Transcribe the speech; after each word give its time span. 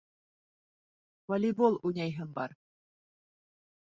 Волейбол 1.33 1.77
уйнайһым 1.89 2.33
бар. 2.39 2.57